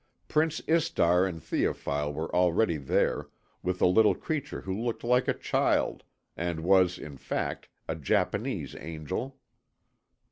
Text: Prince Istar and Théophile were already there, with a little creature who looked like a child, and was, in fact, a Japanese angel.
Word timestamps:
Prince 0.27 0.61
Istar 0.67 1.27
and 1.27 1.39
Théophile 1.41 2.11
were 2.11 2.33
already 2.35 2.77
there, 2.77 3.29
with 3.61 3.83
a 3.83 3.85
little 3.85 4.15
creature 4.15 4.61
who 4.61 4.75
looked 4.81 5.03
like 5.03 5.27
a 5.27 5.31
child, 5.35 6.03
and 6.35 6.61
was, 6.63 6.97
in 6.97 7.17
fact, 7.17 7.69
a 7.87 7.95
Japanese 7.95 8.75
angel. 8.77 9.37